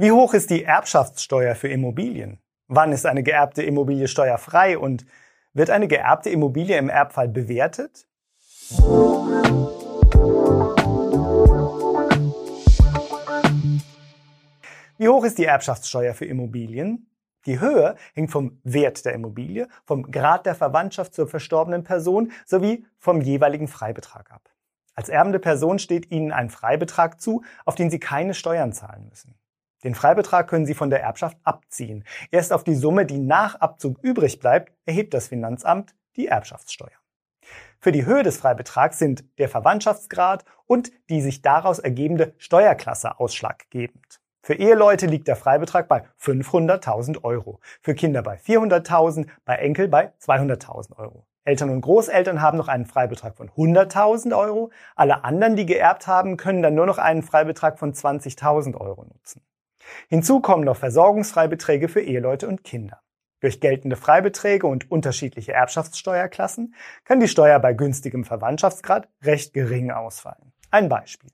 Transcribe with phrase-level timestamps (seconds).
[0.00, 2.40] Wie hoch ist die Erbschaftssteuer für Immobilien?
[2.68, 5.04] Wann ist eine geerbte Immobilie steuerfrei und
[5.52, 8.08] wird eine geerbte Immobilie im Erbfall bewertet?
[14.96, 17.10] Wie hoch ist die Erbschaftssteuer für Immobilien?
[17.44, 22.86] Die Höhe hängt vom Wert der Immobilie, vom Grad der Verwandtschaft zur verstorbenen Person sowie
[22.96, 24.48] vom jeweiligen Freibetrag ab.
[24.94, 29.34] Als erbende Person steht Ihnen ein Freibetrag zu, auf den Sie keine Steuern zahlen müssen.
[29.82, 32.04] Den Freibetrag können Sie von der Erbschaft abziehen.
[32.30, 36.90] Erst auf die Summe, die nach Abzug übrig bleibt, erhebt das Finanzamt die Erbschaftssteuer.
[37.80, 44.20] Für die Höhe des Freibetrags sind der Verwandtschaftsgrad und die sich daraus ergebende Steuerklasse ausschlaggebend.
[44.42, 50.12] Für Eheleute liegt der Freibetrag bei 500.000 Euro, für Kinder bei 400.000, bei Enkel bei
[50.20, 51.26] 200.000 Euro.
[51.44, 54.70] Eltern und Großeltern haben noch einen Freibetrag von 100.000 Euro.
[54.94, 59.42] Alle anderen, die geerbt haben, können dann nur noch einen Freibetrag von 20.000 Euro nutzen.
[60.08, 63.00] Hinzu kommen noch Versorgungsfreibeträge für Eheleute und Kinder.
[63.40, 66.74] Durch geltende Freibeträge und unterschiedliche Erbschaftssteuerklassen
[67.04, 70.52] kann die Steuer bei günstigem Verwandtschaftsgrad recht gering ausfallen.
[70.70, 71.30] Ein Beispiel.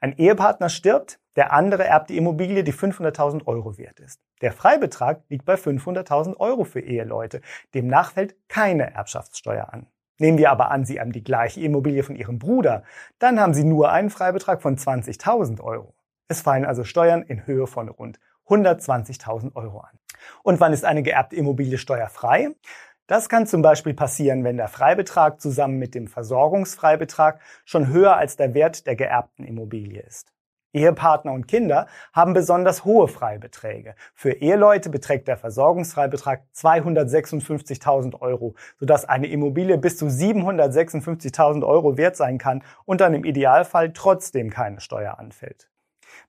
[0.00, 4.20] Ein Ehepartner stirbt, der andere erbt die Immobilie, die 500.000 Euro wert ist.
[4.40, 7.40] Der Freibetrag liegt bei 500.000 Euro für Eheleute.
[7.74, 9.86] Demnach fällt keine Erbschaftssteuer an.
[10.18, 12.84] Nehmen wir aber an, Sie haben die gleiche Immobilie von Ihrem Bruder,
[13.18, 15.94] dann haben Sie nur einen Freibetrag von 20.000 Euro.
[16.32, 19.98] Es fallen also Steuern in Höhe von rund 120.000 Euro an.
[20.42, 22.48] Und wann ist eine geerbte Immobilie steuerfrei?
[23.06, 28.38] Das kann zum Beispiel passieren, wenn der Freibetrag zusammen mit dem Versorgungsfreibetrag schon höher als
[28.38, 30.32] der Wert der geerbten Immobilie ist.
[30.72, 33.94] Ehepartner und Kinder haben besonders hohe Freibeträge.
[34.14, 42.16] Für Eheleute beträgt der Versorgungsfreibetrag 256.000 Euro, sodass eine Immobilie bis zu 756.000 Euro wert
[42.16, 45.68] sein kann und dann im Idealfall trotzdem keine Steuer anfällt.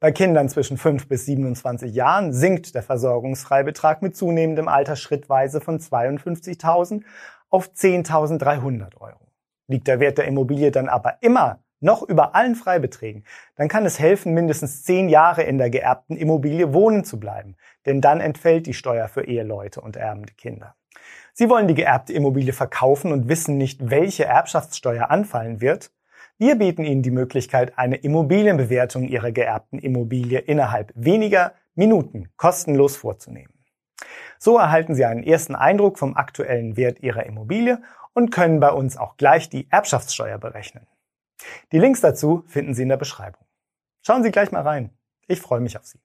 [0.00, 5.78] Bei Kindern zwischen 5 bis 27 Jahren sinkt der Versorgungsfreibetrag mit zunehmendem Alter schrittweise von
[5.78, 7.02] 52.000
[7.50, 9.28] auf 10.300 Euro.
[9.68, 13.24] Liegt der Wert der Immobilie dann aber immer noch über allen Freibeträgen,
[13.56, 18.00] dann kann es helfen, mindestens zehn Jahre in der geerbten Immobilie wohnen zu bleiben, denn
[18.00, 20.76] dann entfällt die Steuer für Eheleute und erbende Kinder.
[21.34, 25.90] Sie wollen die geerbte Immobilie verkaufen und wissen nicht, welche Erbschaftssteuer anfallen wird,
[26.42, 33.54] wir bieten Ihnen die Möglichkeit, eine Immobilienbewertung Ihrer geerbten Immobilie innerhalb weniger Minuten kostenlos vorzunehmen.
[34.40, 37.80] So erhalten Sie einen ersten Eindruck vom aktuellen Wert Ihrer Immobilie
[38.12, 40.88] und können bei uns auch gleich die Erbschaftssteuer berechnen.
[41.70, 43.46] Die Links dazu finden Sie in der Beschreibung.
[44.04, 44.90] Schauen Sie gleich mal rein.
[45.28, 46.00] Ich freue mich auf Sie.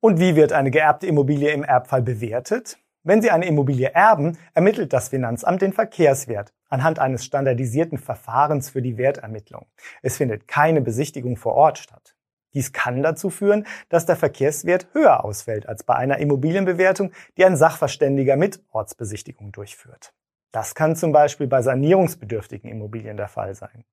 [0.00, 2.76] Und wie wird eine geerbte Immobilie im Erbfall bewertet?
[3.02, 8.82] Wenn Sie eine Immobilie erben, ermittelt das Finanzamt den Verkehrswert anhand eines standardisierten Verfahrens für
[8.82, 9.64] die Wertermittlung.
[10.02, 12.14] Es findet keine Besichtigung vor Ort statt.
[12.52, 17.56] Dies kann dazu führen, dass der Verkehrswert höher ausfällt als bei einer Immobilienbewertung, die ein
[17.56, 20.12] Sachverständiger mit Ortsbesichtigung durchführt.
[20.52, 23.84] Das kann zum Beispiel bei sanierungsbedürftigen Immobilien der Fall sein.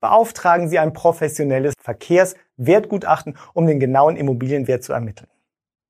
[0.00, 5.28] Beauftragen Sie ein professionelles Verkehrswertgutachten, um den genauen Immobilienwert zu ermitteln.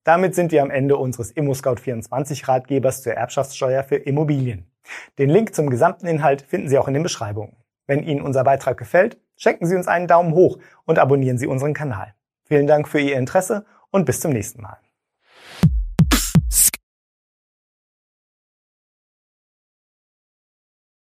[0.07, 4.71] Damit sind wir am Ende unseres ImmoScout24 Ratgebers zur Erbschaftssteuer für Immobilien.
[5.19, 7.57] Den Link zum gesamten Inhalt finden Sie auch in den Beschreibungen.
[7.89, 11.75] Wenn Ihnen unser Beitrag gefällt, schenken Sie uns einen Daumen hoch und abonnieren Sie unseren
[11.75, 12.15] Kanal.
[12.45, 14.79] Vielen Dank für Ihr Interesse und bis zum nächsten Mal.